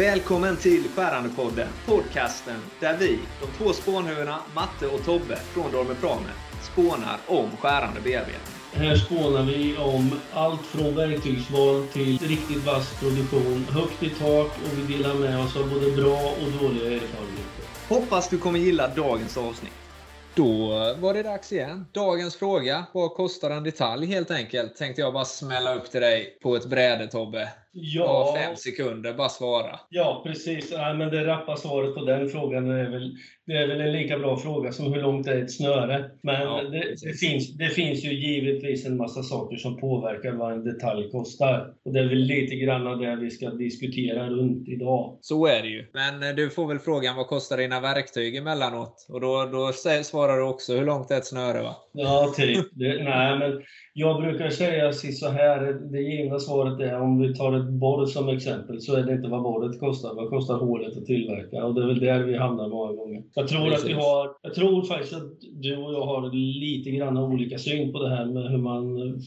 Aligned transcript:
Välkommen 0.00 0.56
till 0.56 0.84
Skärandepodden, 0.96 1.68
podcasten 1.86 2.56
där 2.80 2.96
vi, 2.96 3.18
de 3.40 3.46
två 3.58 3.72
spånhuvudena 3.72 4.38
Matte 4.54 4.86
och 4.86 5.04
Tobbe 5.04 5.36
från 5.36 5.72
Dormer 5.72 5.94
Prame, 5.94 6.30
spånar 6.72 7.18
om 7.26 7.50
skärande 7.56 8.00
bearbetning. 8.00 8.54
Här 8.72 8.96
spånar 8.96 9.42
vi 9.42 9.76
om 9.76 10.20
allt 10.32 10.66
från 10.66 10.94
verktygsval 10.94 11.86
till 11.86 12.18
riktigt 12.18 12.64
vass 12.66 13.00
produktion, 13.00 13.66
högt 13.70 14.02
i 14.02 14.10
tak 14.10 14.46
och 14.46 14.78
vi 14.78 14.96
delar 14.96 15.14
med 15.14 15.40
oss 15.40 15.56
av 15.56 15.70
både 15.70 15.90
bra 15.90 16.20
och 16.20 16.62
dåliga 16.62 16.86
erfarenheter. 16.86 17.64
Hoppas 17.88 18.28
du 18.28 18.38
kommer 18.38 18.58
gilla 18.58 18.88
dagens 18.88 19.36
avsnitt. 19.36 19.72
Då 20.34 20.68
var 20.98 21.14
det 21.14 21.22
dags 21.22 21.52
igen. 21.52 21.86
Dagens 21.92 22.36
fråga. 22.36 22.84
Vad 22.92 23.14
kostar 23.14 23.50
en 23.50 23.62
detalj 23.62 24.06
helt 24.06 24.30
enkelt? 24.30 24.76
Tänkte 24.76 25.00
jag 25.00 25.12
bara 25.12 25.24
smälla 25.24 25.74
upp 25.74 25.90
till 25.90 26.00
dig 26.00 26.38
på 26.42 26.56
ett 26.56 26.66
bräde 26.66 27.06
Tobbe. 27.06 27.48
Ja. 27.72 28.36
fem 28.36 28.56
sekunder, 28.56 29.14
bara 29.14 29.28
svara. 29.28 29.80
Ja, 29.88 30.22
precis. 30.26 30.72
Ja, 30.72 30.94
men 30.94 31.10
det 31.10 31.26
rappa 31.26 31.56
svaret 31.56 31.94
på 31.94 32.04
den 32.04 32.28
frågan 32.28 32.70
är 32.70 32.90
väl, 32.90 33.16
det 33.46 33.52
är 33.52 33.68
väl 33.68 33.80
en 33.80 33.92
lika 33.92 34.18
bra 34.18 34.36
fråga 34.36 34.72
som 34.72 34.92
hur 34.92 35.02
långt 35.02 35.26
är 35.26 35.42
ett 35.42 35.52
snöre? 35.52 36.10
Men 36.22 36.42
ja, 36.42 36.62
det, 36.62 36.94
det, 37.02 37.12
finns, 37.20 37.56
det 37.56 37.68
finns 37.68 38.04
ju 38.04 38.12
givetvis 38.12 38.86
en 38.86 38.96
massa 38.96 39.22
saker 39.22 39.56
som 39.56 39.80
påverkar 39.80 40.32
vad 40.32 40.52
en 40.52 40.64
detalj 40.64 41.10
kostar. 41.10 41.74
Och 41.84 41.92
det 41.92 42.00
är 42.00 42.08
väl 42.08 42.18
lite 42.18 42.56
grann 42.56 43.00
det 43.00 43.16
vi 43.16 43.30
ska 43.30 43.50
diskutera 43.50 44.28
runt 44.28 44.68
idag. 44.68 45.18
Så 45.20 45.46
är 45.46 45.62
det 45.62 45.68
ju. 45.68 45.86
Men 45.92 46.22
eh, 46.22 46.34
du 46.36 46.50
får 46.50 46.66
väl 46.66 46.78
frågan, 46.78 47.16
vad 47.16 47.26
kostar 47.26 47.56
dina 47.56 47.80
verktyg 47.80 48.36
emellanåt? 48.36 49.06
Och 49.08 49.20
då, 49.20 49.48
då 49.52 49.72
svarar 50.02 50.36
du 50.36 50.42
också, 50.42 50.72
hur 50.72 50.86
långt 50.86 51.10
är 51.10 51.18
ett 51.18 51.26
snöre? 51.26 51.62
Va? 51.62 51.76
Ja, 51.92 52.32
typ. 52.36 52.66
Nej, 52.76 53.38
men 53.38 53.62
jag 53.92 54.22
brukar 54.22 54.50
säga 54.50 54.92
så 54.92 55.28
här, 55.28 55.72
det 55.92 56.00
givna 56.00 56.38
svaret 56.38 56.80
är 56.80 57.00
om 57.00 57.20
vi 57.20 57.34
tar 57.34 57.59
borr 57.62 58.06
som 58.06 58.28
exempel 58.28 58.80
så 58.80 58.94
är 58.94 59.02
det 59.02 59.12
inte 59.12 59.28
vad 59.28 59.42
borret 59.42 59.80
kostar, 59.80 60.14
vad 60.14 60.30
kostar 60.30 60.54
hålet 60.54 60.96
att 60.96 61.06
tillverka? 61.06 61.64
Och 61.64 61.74
det 61.74 61.82
är 61.82 61.86
väl 61.86 62.00
där 62.00 62.22
vi 62.22 62.36
hamnar 62.36 62.68
många 62.68 62.92
gånger. 62.92 63.22
Jag 63.34 63.48
tror, 63.48 63.72
att 63.72 63.84
vi 63.84 63.92
har, 63.92 64.36
jag 64.42 64.54
tror 64.54 64.82
faktiskt 64.82 65.14
att 65.14 65.40
du 65.52 65.76
och 65.76 65.94
jag 65.94 66.06
har 66.06 66.32
lite 66.60 66.90
grann 66.90 67.18
olika 67.18 67.58
syn 67.58 67.92
på 67.92 68.02
det 68.02 68.08
här 68.08 68.26
med 68.26 68.50
hur 68.50 68.58
man 68.58 68.82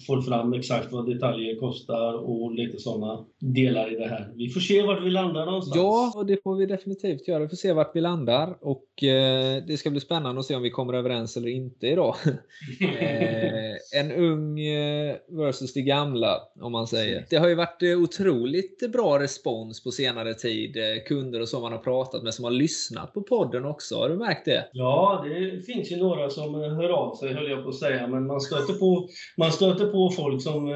får 0.08 0.22
fram 0.22 0.54
exakt 0.54 0.92
vad 0.92 1.06
detaljer 1.10 1.60
kostar 1.60 2.14
och 2.14 2.54
lite 2.54 2.80
sådana 2.80 3.26
delar 3.40 3.94
i 3.94 3.96
det 3.96 4.08
här. 4.08 4.32
Vi 4.36 4.50
får 4.50 4.60
se 4.60 4.82
vart 4.82 5.04
vi 5.04 5.10
landar 5.10 5.46
någonstans. 5.46 5.76
Ja, 5.76 6.24
det 6.28 6.44
får 6.44 6.56
vi 6.56 6.66
definitivt 6.66 7.28
göra. 7.28 7.40
Vi 7.40 7.48
får 7.48 7.56
se 7.56 7.74
vart 7.74 7.96
vi 7.96 8.02
landar 8.02 8.58
och 8.62 9.04
eh, 9.04 9.64
det 9.68 9.78
ska 9.78 9.90
bli 9.90 10.00
spännande 10.00 10.40
att 10.40 10.46
se 10.46 10.56
om 10.56 10.62
vi 10.62 10.70
kommer 10.70 10.94
överens 10.94 11.38
eller 11.38 11.50
inte 11.50 11.88
idag. 11.88 12.16
eh, 12.80 14.00
en 14.02 14.12
ung 14.12 14.60
Eh, 15.04 15.16
versus 15.28 15.74
det 15.74 15.82
gamla, 15.82 16.42
om 16.62 16.72
man 16.72 16.88
säger. 16.88 17.26
Det 17.30 17.36
har 17.36 17.48
ju 17.48 17.56
varit 17.56 17.84
eh, 17.84 18.02
otroligt 18.24 18.92
bra 18.92 19.20
respons 19.20 19.84
på 19.84 19.92
senare 19.92 20.34
tid. 20.34 20.78
Eh, 20.78 21.04
kunder 21.08 21.42
och 21.42 21.50
så 21.50 21.60
man 21.60 21.72
har 21.72 21.80
pratat 21.80 22.24
med 22.24 22.34
som 22.34 22.46
har 22.46 22.52
lyssnat 22.52 23.14
på 23.14 23.22
podden 23.22 23.66
också. 23.66 23.96
Har 23.96 24.10
du 24.10 24.16
märkt 24.16 24.46
det? 24.46 24.70
Ja, 24.74 25.26
det 25.26 25.66
finns 25.66 25.92
ju 25.92 25.98
några 25.98 26.30
som 26.30 26.56
hör 26.56 26.90
av 26.90 27.16
sig, 27.16 27.34
höll 27.34 27.50
jag 27.50 27.64
på 27.64 27.70
att 27.70 27.76
säga. 27.76 28.08
Men 28.08 28.28
man 28.28 28.42
stöter 28.42 28.74
på, 28.74 29.08
man 29.38 29.52
stöter 29.52 29.86
på 29.86 30.10
folk 30.10 30.42
som 30.42 30.68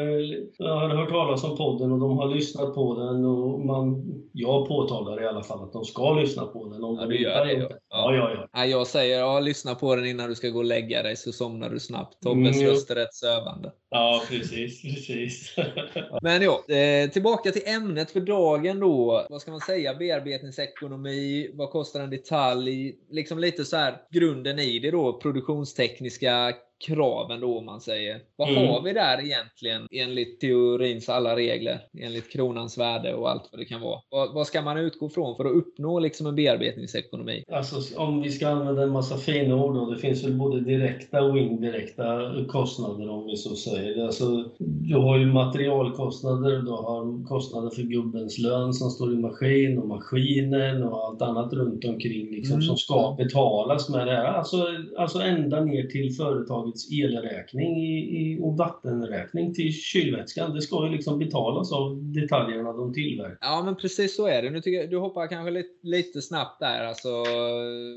har 0.59 0.95
hört 0.95 1.09
talas 1.09 1.43
om 1.43 1.57
podden 1.57 1.91
och 1.91 1.99
de 1.99 2.17
har 2.17 2.35
lyssnat 2.35 2.75
på 2.75 2.99
den. 2.99 3.25
Och 3.25 3.65
man, 3.65 4.03
jag 4.33 4.67
påtalar 4.67 5.23
i 5.23 5.27
alla 5.27 5.43
fall 5.43 5.63
att 5.63 5.73
de 5.73 5.85
ska 5.85 6.13
lyssna 6.13 6.45
på 6.45 6.69
den. 6.69 6.83
Om 6.83 6.97
ja, 7.01 7.05
du 7.05 7.21
gör 7.21 7.45
det. 7.45 7.53
Ja. 7.53 7.69
Ja, 7.89 8.15
ja, 8.15 8.47
ja. 8.53 8.65
Jag 8.65 8.87
säger, 8.87 9.19
ja, 9.19 9.39
lyssna 9.39 9.75
på 9.75 9.95
den 9.95 10.05
innan 10.05 10.29
du 10.29 10.35
ska 10.35 10.49
gå 10.49 10.59
och 10.59 10.65
lägga 10.65 11.03
dig 11.03 11.15
så 11.15 11.31
somnar 11.31 11.69
du 11.69 11.79
snabbt. 11.79 12.23
Tobbes 12.23 12.57
mm, 12.57 12.69
röst 12.69 12.91
är 12.91 12.95
rätt 12.95 13.13
sövande. 13.13 13.71
Ja, 13.89 14.23
precis. 14.29 14.81
precis. 14.81 15.55
Men 16.21 16.41
ja, 16.41 16.75
eh, 16.75 17.09
tillbaka 17.09 17.51
till 17.51 17.67
ämnet 17.67 18.11
för 18.11 18.19
dagen 18.19 18.79
då. 18.79 19.25
Vad 19.29 19.41
ska 19.41 19.51
man 19.51 19.61
säga? 19.61 19.95
Bearbetningsekonomi, 19.95 21.51
vad 21.53 21.69
kostar 21.69 21.99
en 21.99 22.09
detalj? 22.09 22.95
Liksom 23.09 23.39
lite 23.39 23.65
så 23.65 23.77
här 23.77 24.01
grunden 24.11 24.59
i 24.59 24.79
det 24.79 24.91
då, 24.91 25.19
produktionstekniska 25.19 26.53
kraven 26.79 27.39
då 27.39 27.57
om 27.57 27.65
man 27.65 27.81
säger. 27.81 28.19
Vad 28.35 28.49
mm. 28.49 28.67
har 28.67 28.81
vi 28.81 28.93
där 28.93 29.25
egentligen 29.25 29.87
enligt 29.91 30.39
teorins 30.39 31.09
alla 31.09 31.35
regler? 31.35 31.79
Enligt 31.99 32.31
kronans 32.31 32.77
värde 32.77 33.13
och 33.13 33.29
allt 33.29 33.49
vad 33.51 33.61
det 33.61 33.65
kan 33.65 33.81
vara. 33.81 33.99
Vad, 34.09 34.33
vad 34.33 34.47
ska 34.47 34.61
man 34.61 34.77
utgå 34.77 35.09
från 35.09 35.35
för 35.35 35.45
att 35.45 35.55
uppnå 35.55 35.99
liksom 35.99 36.27
en 36.27 36.35
bearbetningsekonomi? 36.35 37.43
Alltså 37.51 37.99
om 37.99 38.21
vi 38.21 38.31
ska 38.31 38.47
använda 38.47 38.83
en 38.83 38.91
massa 38.91 39.17
fina 39.17 39.55
ord 39.55 39.75
då. 39.75 39.89
Det 39.89 39.97
finns 39.97 40.23
väl 40.23 40.33
både 40.33 40.59
direkta 40.59 41.23
och 41.23 41.37
indirekta 41.37 42.31
kostnader 42.47 43.09
om 43.09 43.25
vi 43.25 43.37
så 43.37 43.55
säger. 43.55 44.05
Alltså, 44.05 44.49
du 44.59 44.95
har 44.95 45.17
ju 45.17 45.25
materialkostnader, 45.25 46.61
du 46.61 46.71
har 46.71 47.27
kostnader 47.27 47.69
för 47.69 47.81
gubbens 47.81 48.37
lön 48.39 48.73
som 48.73 48.89
står 48.89 49.13
i 49.13 49.17
maskin 49.17 49.77
och 49.77 49.87
maskinen 49.87 50.83
och 50.83 51.05
allt 51.05 51.21
annat 51.21 51.53
runt 51.53 51.85
omkring 51.85 52.31
liksom, 52.31 52.53
mm. 52.53 52.61
som 52.61 52.77
ska 52.77 53.15
betalas 53.17 53.89
med 53.89 54.07
det 54.07 54.13
här. 54.13 54.25
Alltså, 54.25 54.57
alltså 54.97 55.19
ända 55.19 55.61
ner 55.61 55.83
till 55.83 56.15
företaget 56.15 56.66
företagets 56.67 56.91
elräkning 56.91 57.77
i, 57.77 58.39
och 58.41 58.57
vattenräkning 58.57 59.53
till 59.53 59.73
kylvätskan. 59.73 60.53
Det 60.53 60.61
ska 60.61 60.85
ju 60.85 60.91
liksom 60.91 61.19
betalas 61.19 61.71
av 61.71 62.13
detaljerna 62.13 62.73
de 62.73 62.93
tillverkar. 62.93 63.37
Ja, 63.41 63.61
men 63.65 63.75
precis 63.75 64.15
så 64.15 64.27
är 64.27 64.41
det. 64.41 64.49
Nu 64.49 64.61
tycker 64.61 64.79
jag, 64.79 64.89
du 64.89 64.97
hoppar 64.97 65.27
kanske 65.27 65.51
lite, 65.51 65.69
lite 65.83 66.21
snabbt 66.21 66.59
där. 66.59 66.83
Alltså, 66.83 67.09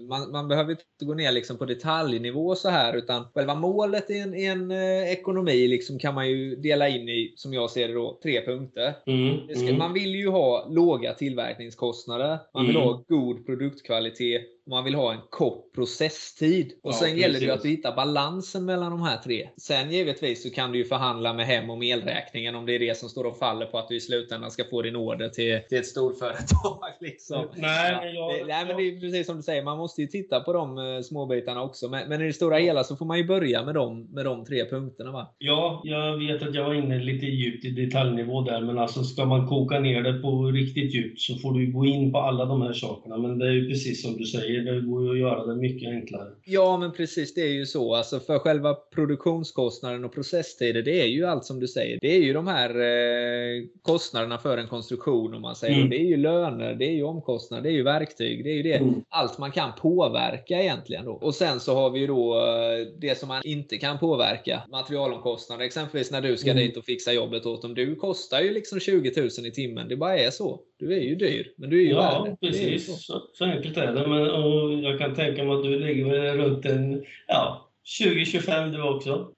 man, 0.09 0.31
man 0.31 0.49
behöver 0.49 0.71
inte 0.71 1.05
gå 1.05 1.15
ner 1.15 1.33
liksom 1.33 1.59
på 1.59 1.65
detaljnivå 1.65 2.55
så 2.55 2.69
här, 2.69 2.97
utan 2.97 3.25
själva 3.35 3.55
målet 3.55 4.11
i 4.11 4.19
en, 4.19 4.35
i 4.35 4.45
en 4.45 4.71
eh, 4.71 5.13
ekonomi 5.13 5.69
liksom 5.69 5.99
kan 5.99 6.15
man 6.15 6.29
ju 6.29 6.57
dela 6.57 6.89
in 6.89 7.09
i, 7.09 7.33
som 7.37 7.55
jag 7.55 7.71
ser 7.71 7.89
det 7.89 7.95
då, 7.95 8.19
tre 8.23 8.45
punkter. 8.45 8.95
Mm, 9.07 9.49
ska, 9.49 9.67
mm. 9.67 9.79
Man 9.79 9.93
vill 9.93 10.15
ju 10.15 10.29
ha 10.29 10.69
låga 10.71 11.15
tillverkningskostnader, 11.15 12.39
man 12.55 12.67
vill 12.67 12.77
mm. 12.77 12.89
ha 12.89 13.05
god 13.09 13.47
produktkvalitet 13.47 14.43
man 14.67 14.85
vill 14.85 14.95
ha 14.95 15.13
en 15.13 15.21
kort 15.31 15.73
processtid. 15.75 16.73
Och 16.83 16.91
ja, 16.91 16.93
sen 16.93 17.09
precis. 17.09 17.23
gäller 17.23 17.41
det 17.41 17.51
att 17.51 17.65
hitta 17.65 17.93
balansen 17.93 18.65
mellan 18.65 18.91
de 18.91 19.03
här 19.03 19.17
tre. 19.17 19.49
Sen 19.57 19.91
givetvis 19.91 20.43
så 20.43 20.51
kan 20.51 20.73
du 20.73 20.79
ju 20.79 20.85
förhandla 20.85 21.33
med 21.33 21.47
hem 21.47 21.71
om 21.71 21.83
elräkningen 21.83 22.55
om 22.55 22.67
det 22.67 22.75
är 22.75 22.79
det 22.79 22.97
som 22.97 23.09
står 23.09 23.25
och 23.25 23.39
faller 23.39 23.67
på 23.67 23.79
att 23.79 23.89
du 23.89 23.97
i 23.97 24.01
slutändan 24.01 24.51
ska 24.51 24.65
få 24.71 24.83
din 24.83 24.97
order 24.97 25.29
till, 25.29 25.61
till 25.69 25.79
ett 25.79 25.87
storföretag. 25.87 26.79
Liksom. 27.01 27.47
Nej, 27.57 27.97
men 27.97 28.15
jag, 28.15 28.35
det, 28.35 28.45
nej, 28.47 28.67
men 28.67 28.77
det 28.77 28.83
är 28.83 29.01
precis 29.01 29.27
som 29.27 29.37
du 29.37 29.43
säger, 29.43 29.63
man 29.63 29.79
måste 29.79 30.01
ju 30.01 30.07
titta 30.07 30.41
på 30.41 30.53
de 30.53 30.79
uh, 30.79 31.01
småbitarna 31.01 31.63
också. 31.63 31.89
Men, 31.89 32.09
men, 32.09 32.23
i 32.23 32.27
det 32.27 32.33
stora 32.33 32.57
hela 32.57 32.85
så 32.85 32.97
får 32.97 33.07
man 33.07 33.19
ju 33.19 33.25
börja 33.25 33.65
med 33.65 33.75
de, 33.75 34.05
med 34.15 34.25
de 34.25 34.45
tre 34.45 34.65
punkterna. 34.65 35.13
Va? 35.13 35.35
Ja, 35.39 35.83
jag 35.85 36.19
vet 36.19 36.43
att 36.43 36.55
jag 36.55 36.65
var 36.65 36.75
inne 36.75 36.99
lite 36.99 37.27
djupt 37.27 37.65
i 37.65 37.71
detaljnivå 37.71 38.43
där, 38.43 38.61
men 38.61 38.79
alltså 38.79 39.03
ska 39.03 39.25
man 39.25 39.49
koka 39.49 39.81
ner 39.81 40.03
det 40.03 40.13
på 40.13 40.45
riktigt 40.45 40.95
djupt 40.95 41.21
så 41.21 41.35
får 41.35 41.53
du 41.53 41.73
gå 41.73 41.87
in 41.87 42.13
på 42.13 42.19
alla 42.19 42.45
de 42.45 42.63
här 42.63 42.73
sakerna. 42.73 43.17
Men 43.17 43.39
det 43.39 43.47
är 43.47 43.53
ju 43.53 43.69
precis 43.69 44.03
som 44.03 44.17
du 44.17 44.25
säger, 44.25 44.60
det 44.65 44.81
går 44.81 45.05
ju 45.05 45.11
att 45.11 45.19
göra 45.19 45.47
det 45.47 45.57
mycket 45.57 45.89
enklare. 45.89 46.29
Ja, 46.45 46.77
men 46.77 46.93
precis. 46.93 47.35
Det 47.35 47.41
är 47.41 47.53
ju 47.53 47.67
så. 47.67 47.95
Alltså 47.95 48.21
för 48.21 48.39
själva 48.39 48.75
produktionskostnaden 48.75 50.05
och 50.05 50.13
processtider, 50.15 50.83
det 50.83 51.01
är 51.03 51.07
ju 51.07 51.27
allt 51.27 51.45
som 51.45 51.61
du 51.61 51.69
säger. 51.69 51.99
Det 52.01 52.17
är 52.17 52.21
ju 52.21 52.33
de 52.33 52.47
här 52.47 52.71
eh, 52.71 53.65
kostnaderna 53.83 54.39
för 54.39 54.59
en 54.59 54.69
konstruktion, 54.69 55.35
om 55.35 55.43
man 55.43 55.57
säger. 55.57 55.77
Mm. 55.77 55.91
Det 55.91 55.97
är 55.97 56.07
ju 56.07 56.17
löner, 56.17 56.75
det 56.75 56.85
är 56.85 56.93
ju 56.93 57.03
omkostnader, 57.03 57.63
det 57.63 57.69
är 57.69 57.73
ju 57.73 57.83
verktyg. 57.83 58.45
Det 58.45 58.51
är 58.51 58.55
ju 58.55 58.63
det. 58.63 58.77
Mm. 58.77 58.95
Allt 59.09 59.39
man 59.39 59.51
kan 59.51 59.73
påverka 59.79 60.63
egentligen. 60.63 61.05
Då. 61.05 61.13
Och 61.13 61.35
sen 61.35 61.61
så 61.61 61.75
har 61.75 61.91
vi 61.91 62.01
ju 62.01 62.07
då 62.07 62.39
eh, 62.39 62.87
det 62.99 63.19
som 63.19 63.29
man 63.29 63.43
inte 63.45 63.79
kan 63.79 63.99
påverka. 63.99 64.63
Materialomkostnader. 64.71 65.65
Exempelvis 65.65 66.11
när 66.11 66.21
du 66.21 66.37
ska 66.37 66.51
mm. 66.51 66.63
dit 66.63 66.77
och 66.77 66.85
fixa 66.85 67.13
jobbet 67.13 67.47
åt 67.47 67.63
dem. 67.63 67.75
Du 67.75 67.95
kostar 67.95 68.41
ju 68.41 68.53
liksom 68.53 68.81
20 68.81 69.13
000 69.21 69.29
i 69.47 69.51
timmen. 69.51 69.89
Det 69.89 69.97
bara 69.97 70.19
är 70.19 70.31
så. 70.31 70.61
Du 70.81 70.95
är 70.95 71.01
ju 71.01 71.15
dyr, 71.15 71.53
men 71.57 71.71
du 71.71 71.81
är 71.81 71.85
ju 71.85 71.91
ja, 71.91 72.25
värd 72.25 72.41
precis. 72.41 72.87
Så. 72.87 72.93
Så, 72.93 73.23
så 73.33 73.45
enkelt 73.45 73.77
är 73.77 73.93
det. 73.93 74.07
Men, 74.09 74.31
och 74.31 74.73
jag 74.73 74.99
kan 74.99 75.15
tänka 75.15 75.45
mig 75.45 75.57
att 75.57 75.63
du 75.63 75.79
ligger 75.79 76.05
väl 76.05 76.39
runt 76.39 76.65
en 76.67 77.05
ja, 77.29 77.71
20-25 78.01 78.71
du 78.71 78.83
också. 78.83 79.33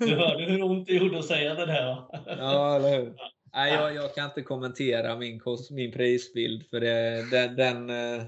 Du 0.00 0.14
hörde 0.14 0.44
hur 0.44 0.62
ont 0.62 0.86
det 0.86 0.94
gjorde 0.94 1.18
att 1.18 1.24
säga 1.24 1.54
det 1.54 1.66
där 1.66 1.96
Ja, 2.26 2.76
eller 2.76 2.98
hur. 2.98 3.14
Nej, 3.52 3.72
jag, 3.72 3.94
jag, 3.94 4.14
kan 4.14 4.24
inte 4.24 4.42
kommentera 4.42 5.16
min, 5.16 5.40
min 5.70 5.92
prisbild 5.92 6.66
för 6.70 6.80
det, 6.80 7.30
den, 7.30 7.56
den, 7.56 7.86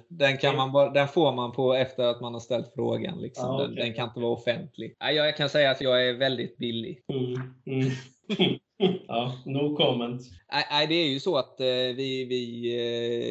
den, 0.08 0.38
kan 0.38 0.56
man 0.56 0.72
bara, 0.72 0.90
den 0.90 1.08
får 1.08 1.32
man 1.32 1.52
på 1.52 1.74
efter 1.74 2.02
att 2.02 2.20
man 2.20 2.32
har 2.32 2.40
ställt 2.40 2.72
frågan. 2.74 3.20
Liksom. 3.20 3.46
Ja, 3.46 3.54
okay. 3.54 3.66
den, 3.66 3.74
den, 3.74 3.94
kan 3.94 4.08
inte 4.08 4.20
vara 4.20 4.32
offentlig. 4.32 4.96
Nej, 5.00 5.16
jag 5.16 5.36
kan 5.36 5.48
säga 5.48 5.70
att 5.70 5.80
jag 5.80 6.08
är 6.08 6.14
väldigt 6.14 6.56
billig. 6.56 7.02
Mm, 7.08 7.32
mm. 7.66 7.90
ja, 9.08 9.32
no 9.44 9.76
comment. 9.76 10.22
Nej, 10.70 10.86
det 10.86 10.94
är 10.94 11.08
ju 11.08 11.20
så 11.20 11.36
att 11.36 11.60
eh, 11.60 11.66
vi, 11.66 12.24
vi, 12.24 12.74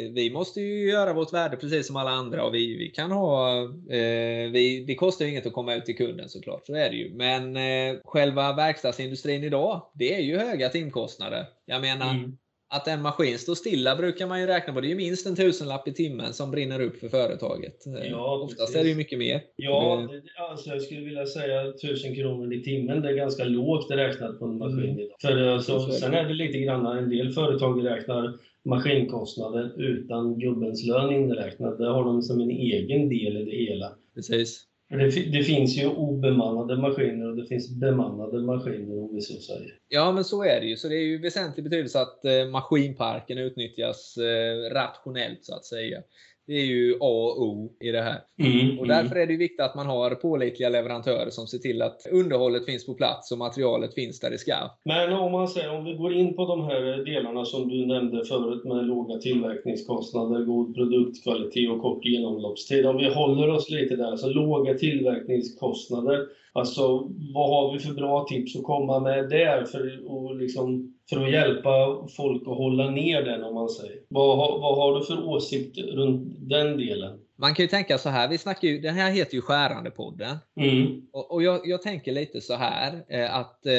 eh, 0.06 0.12
vi 0.12 0.32
måste 0.32 0.62
ju 0.62 0.90
göra 0.90 1.14
vårt 1.14 1.34
värde 1.34 1.58
precis 1.58 1.88
som 1.88 1.96
alla 1.96 2.12
andra 2.12 2.46
och 2.46 2.54
vi, 2.54 2.78
vi 2.78 2.90
kan 2.90 3.12
ha, 3.12 3.64
eh, 3.90 4.52
vi, 4.52 4.84
det 4.88 4.96
kostar 4.96 5.26
ju 5.26 5.32
inget 5.32 5.46
att 5.46 5.54
komma 5.54 5.74
ut 5.74 5.86
till 5.86 5.98
kunden 5.98 6.30
såklart, 6.30 6.66
så 6.66 6.76
är 6.76 6.90
det 6.90 6.96
ju. 6.96 7.14
Men 7.14 7.58
själva 8.06 8.54
verkstadsindustrin 8.54 9.44
idag, 9.44 9.82
det 9.94 10.16
är 10.16 10.20
ju 10.20 10.38
höga 10.38 10.70
timkostnader. 10.70 11.46
Jag 11.66 11.82
menar, 11.82 12.10
mm. 12.10 12.38
Att 12.72 12.88
en 12.88 13.02
maskin 13.02 13.40
står 13.40 13.56
stilla 13.56 13.96
brukar 13.96 14.28
man 14.28 14.42
ju 14.42 14.48
räkna 14.48 14.74
på. 14.74 14.82
Det 14.82 14.88
är 14.88 14.90
ju 14.90 14.96
minst 14.96 15.26
en 15.28 15.36
tusenlapp 15.36 15.88
i 15.88 15.94
timmen 15.94 16.34
som 16.34 16.52
brinner 16.52 16.82
upp 16.82 17.00
för 17.00 17.10
företaget. 17.10 17.84
Ja, 18.10 18.42
Oftast 18.44 18.60
precis. 18.60 18.76
är 18.76 18.84
det 18.84 18.90
ju 18.90 18.96
mycket 18.96 19.20
mer. 19.20 19.42
Ja, 19.56 20.08
det, 20.12 20.42
alltså 20.42 20.70
jag 20.70 20.82
skulle 20.82 21.02
vilja 21.02 21.26
säga 21.26 21.62
1000 21.70 22.16
kronor 22.16 22.54
i 22.54 22.64
timmen. 22.64 23.02
Det 23.02 23.10
är 23.10 23.14
ganska 23.14 23.44
lågt 23.44 23.92
räknat 23.92 24.40
på 24.40 24.46
en 24.46 24.58
maskin 24.58 24.80
mm. 24.80 25.00
idag. 25.00 25.16
För 25.22 25.48
alltså, 25.48 25.92
sen 25.92 26.14
är 26.14 26.24
det 26.24 26.34
lite 26.34 26.60
grann, 26.60 26.98
en 26.98 27.10
del 27.10 27.32
företag 27.32 27.86
räknar 27.86 28.40
maskinkostnader 28.66 29.82
utan 29.82 30.40
gubbens 30.40 30.86
lön 30.86 31.14
inräknat. 31.14 31.78
Det 31.78 31.88
har 31.88 32.04
de 32.04 32.22
som 32.22 32.40
en 32.40 32.50
egen 32.50 33.10
del 33.10 33.38
i 33.38 33.46
det 33.46 33.72
hela. 33.72 33.92
Precis. 34.16 34.69
Det, 34.90 35.32
det, 35.32 35.44
finns 35.44 35.78
ju 35.78 35.88
obemannade 35.88 36.78
maskiner 36.78 37.30
och 37.30 37.36
det 37.36 37.48
finns 37.48 37.70
bemannade 37.70 38.42
maskiner 38.42 39.04
om 39.04 39.16
vi 39.16 39.22
så 39.22 39.34
säger. 39.34 39.80
Ja, 39.88 40.12
men 40.12 40.24
så 40.24 40.44
är 40.44 40.60
det 40.60 40.66
ju. 40.66 40.78
Så 40.78 40.88
det 40.88 40.96
är 40.96 41.06
ju 41.06 41.22
väsentlig 41.22 41.64
betydelse 41.64 42.02
att 42.02 42.26
eh, 42.26 42.46
maskinparken 42.52 43.38
utnyttjas 43.38 44.18
eh, 44.18 44.74
rationellt 44.74 45.46
så 45.46 45.56
att 45.56 45.66
säga. 45.66 46.02
Det 46.50 46.56
är 46.56 46.66
ju 46.66 46.94
A 46.94 47.34
och 47.38 47.42
O 47.42 47.72
i 47.80 47.92
det 47.92 48.02
här. 48.02 48.20
Mm, 48.44 48.80
och 48.80 48.88
därför 48.88 49.16
mm. 49.16 49.24
är 49.24 49.28
det 49.28 49.38
viktigt 49.38 49.60
att 49.60 49.76
man 49.76 49.86
har 49.86 50.16
pålitliga 50.16 50.70
leverantörer 50.70 51.30
som 51.30 51.48
ser 51.48 51.58
till 51.58 51.82
att 51.82 52.08
underhållet 52.12 52.66
finns 52.66 52.86
på 52.86 52.94
plats 52.94 53.32
och 53.32 53.38
materialet 53.38 53.94
finns 53.94 54.20
där 54.20 54.30
det 54.30 54.38
ska. 54.38 54.56
Men 54.86 55.14
om 55.14 55.32
man 55.32 55.48
säger, 55.48 55.78
om 55.78 55.86
vi 55.86 55.94
går 55.94 56.14
in 56.14 56.36
på 56.36 56.46
de 56.46 56.64
här 56.64 57.06
delarna 57.06 57.46
som 57.46 57.70
du 57.70 57.86
nämnde 57.86 58.26
förut 58.26 58.64
med 58.66 58.86
låga 58.86 59.18
tillverkningskostnader, 59.18 60.46
god 60.46 60.76
produktkvalitet 60.76 61.70
och 61.70 61.82
kort 61.82 62.06
genomloppstid. 62.06 62.86
Om 62.86 62.98
vi 62.98 63.14
håller 63.14 63.50
oss 63.50 63.70
lite 63.70 63.96
där, 63.96 64.16
så 64.16 64.30
låga 64.30 64.74
tillverkningskostnader. 64.74 66.26
Alltså, 66.60 67.10
vad 67.34 67.50
har 67.50 67.74
vi 67.74 67.80
för 67.80 67.94
bra 67.94 68.26
tips 68.30 68.56
att 68.56 68.64
komma 68.64 69.00
med 69.00 69.30
där 69.30 69.66
för 69.66 69.80
att 69.80 70.38
liksom 70.38 70.94
för 71.10 71.24
att 71.26 71.32
hjälpa 71.32 72.08
folk 72.18 72.42
att 72.42 72.58
hålla 72.58 72.90
ner 72.90 73.24
den 73.24 73.44
om 73.44 73.56
man 73.56 73.70
säger. 73.70 74.00
Vad, 74.08 74.38
vad 74.38 74.78
har 74.78 75.00
du 75.00 75.06
för 75.06 75.28
åsikt 75.28 75.78
runt 75.78 76.36
den 76.40 76.78
delen? 76.78 77.20
Man 77.36 77.56
kan 77.56 77.64
ju 77.64 77.70
tänka 77.70 77.98
så 77.98 78.10
här, 78.10 78.28
vi 78.28 78.38
snackar 78.38 78.68
ju, 78.68 78.80
den 78.80 78.96
här 78.96 79.12
heter 79.12 79.36
ju 79.36 79.42
Skärandepodden. 79.42 80.38
Mm. 80.56 81.02
Och, 81.14 81.32
och 81.32 81.44
jag, 81.44 81.62
jag, 81.64 81.82
tänker 81.82 82.12
lite 82.12 82.42
så 82.42 82.54
här 82.54 83.06
eh, 83.08 83.36
att 83.36 83.66
eh, 83.66 83.74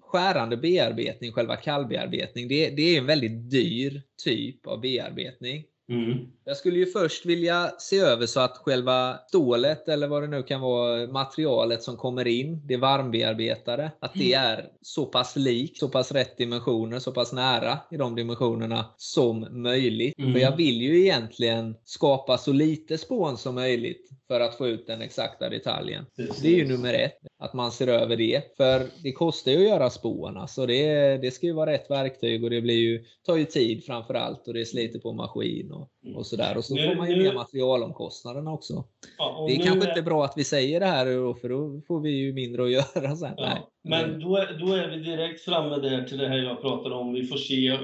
skärande 0.00 0.56
bearbetning, 0.56 1.32
själva 1.32 1.56
kallbearbetning, 1.56 2.48
det, 2.48 2.70
det 2.70 2.82
är 2.82 2.98
en 2.98 3.06
väldigt 3.06 3.50
dyr 3.50 4.02
typ 4.24 4.66
av 4.66 4.80
bearbetning. 4.80 5.64
Mm. 5.88 6.18
Jag 6.44 6.56
skulle 6.56 6.78
ju 6.78 6.86
först 6.86 7.26
vilja 7.26 7.70
se 7.78 7.98
över 7.98 8.26
så 8.26 8.40
att 8.40 8.56
själva 8.56 9.18
stålet 9.28 9.88
eller 9.88 10.08
vad 10.08 10.22
det 10.22 10.28
nu 10.28 10.42
kan 10.42 10.60
vara, 10.60 11.06
materialet 11.06 11.82
som 11.82 11.96
kommer 11.96 12.26
in, 12.26 12.66
det 12.66 12.76
varmbearbetade, 12.76 13.92
att 14.00 14.14
det 14.14 14.34
mm. 14.34 14.50
är 14.50 14.68
så 14.82 15.06
pass 15.06 15.36
likt, 15.36 15.78
så 15.78 15.88
pass 15.88 16.12
rätt 16.12 16.38
dimensioner, 16.38 16.98
så 16.98 17.12
pass 17.12 17.32
nära 17.32 17.78
i 17.90 17.96
de 17.96 18.14
dimensionerna 18.14 18.84
som 18.96 19.62
möjligt. 19.62 20.18
Mm. 20.18 20.32
För 20.32 20.40
jag 20.40 20.56
vill 20.56 20.82
ju 20.82 21.00
egentligen 21.00 21.76
skapa 21.84 22.38
så 22.38 22.52
lite 22.52 22.98
spån 22.98 23.38
som 23.38 23.54
möjligt 23.54 24.10
för 24.28 24.40
att 24.40 24.54
få 24.54 24.68
ut 24.68 24.86
den 24.86 25.02
exakta 25.02 25.48
detaljen. 25.48 26.06
Precis. 26.16 26.42
Det 26.42 26.48
är 26.48 26.56
ju 26.56 26.68
nummer 26.68 26.94
ett, 26.94 27.18
att 27.38 27.54
man 27.54 27.72
ser 27.72 27.86
över 27.86 28.16
det. 28.16 28.56
För 28.56 28.86
det 29.02 29.12
kostar 29.12 29.52
ju 29.52 29.58
att 29.58 29.68
göra 29.68 29.90
spån. 29.90 30.36
Alltså 30.36 30.66
det, 30.66 31.16
det 31.16 31.30
ska 31.30 31.46
ju 31.46 31.52
vara 31.52 31.72
rätt 31.72 31.90
verktyg 31.90 32.44
och 32.44 32.50
det 32.50 32.60
blir 32.60 32.78
ju, 32.78 33.04
tar 33.26 33.36
ju 33.36 33.44
tid 33.44 33.84
framför 33.84 34.14
allt 34.14 34.48
och 34.48 34.54
det 34.54 34.64
sliter 34.64 34.98
på 34.98 35.12
maskin 35.12 35.72
och, 35.72 35.90
mm. 36.04 36.16
och 36.16 36.26
sådär. 36.26 36.56
Och 36.56 36.64
så 36.64 36.76
får 36.76 36.96
man 36.96 37.10
ju 37.10 37.22
ner 37.22 37.34
materialomkostnaderna 37.34 38.52
också. 38.52 38.84
Ja, 39.18 39.44
det 39.48 39.54
är 39.54 39.62
kanske 39.66 39.86
är... 39.86 39.90
inte 39.90 40.02
bra 40.02 40.24
att 40.24 40.34
vi 40.36 40.44
säger 40.44 40.80
det 40.80 40.86
här 40.86 41.34
för 41.40 41.48
då 41.48 41.80
får 41.88 42.00
vi 42.00 42.10
ju 42.10 42.32
mindre 42.32 42.62
att 42.64 42.70
göra 42.96 43.16
sen. 43.16 43.34
Ja, 43.36 43.70
men 43.84 44.20
då 44.20 44.36
är, 44.36 44.58
då 44.60 44.74
är 44.74 44.88
vi 44.88 44.96
direkt 44.96 45.44
framme 45.44 45.76
där 45.76 46.02
till 46.02 46.18
det 46.18 46.28
här 46.28 46.38
jag 46.38 46.60
pratade 46.60 46.94
om. 46.94 47.12
Vi 47.12 47.24
får 47.24 47.36
se 47.36 47.76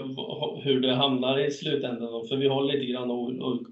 hur 0.63 0.81
det 0.81 0.95
hamnar 0.95 1.47
i 1.47 1.51
slutändan. 1.51 2.27
För 2.29 2.37
vi 2.37 2.49
har 2.49 2.65
lite 2.65 2.87
grann 2.87 3.11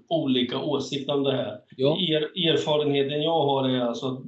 olika 0.09 0.59
åsikter 0.59 1.13
om 1.13 1.23
det 1.23 1.31
här. 1.31 1.57
Ja. 1.75 1.97
Er, 1.99 2.21
erfarenheten 2.49 3.21
jag 3.21 3.41
har 3.41 3.69
är 3.69 3.79
alltså 3.79 4.07
att 4.07 4.19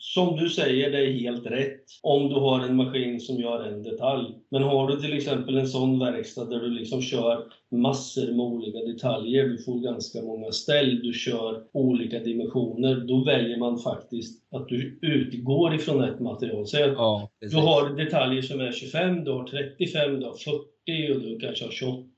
som 0.00 0.36
du 0.36 0.48
säger, 0.48 0.90
det 0.90 0.98
är 0.98 1.12
helt 1.12 1.46
rätt 1.46 1.84
om 2.02 2.28
du 2.28 2.34
har 2.34 2.60
en 2.60 2.76
maskin 2.76 3.20
som 3.20 3.36
gör 3.36 3.64
en 3.64 3.82
detalj. 3.82 4.26
Men 4.50 4.62
har 4.62 4.88
du 4.88 5.00
till 5.00 5.16
exempel 5.16 5.58
en 5.58 5.68
sån 5.68 5.98
verkstad 5.98 6.44
där 6.44 6.60
du 6.60 6.70
liksom 6.70 7.02
kör 7.02 7.44
massor 7.70 8.26
med 8.26 8.46
olika 8.46 8.78
detaljer, 8.78 9.48
du 9.48 9.58
får 9.58 9.80
ganska 9.80 10.22
många 10.22 10.52
ställ, 10.52 11.00
du 11.02 11.12
kör 11.12 11.62
olika 11.72 12.18
dimensioner, 12.18 12.96
då 12.96 13.24
väljer 13.24 13.58
man 13.58 13.78
faktiskt 13.78 14.42
att 14.52 14.68
du 14.68 14.98
utgår 15.02 15.74
ifrån 15.74 16.04
ett 16.04 16.20
material. 16.20 16.66
Säg 16.66 16.82
att 16.82 16.92
ja, 16.92 17.30
du 17.40 17.56
har 17.56 17.96
detaljer 17.96 18.42
som 18.42 18.60
är 18.60 18.72
25, 18.72 19.24
du 19.24 19.30
har 19.30 19.44
35, 19.44 20.20
du 20.20 20.26
har 20.26 20.34
40 20.34 21.14
och 21.14 21.20
du 21.20 21.38
kanske 21.38 21.64
har 21.64 21.72
28. 21.72 22.08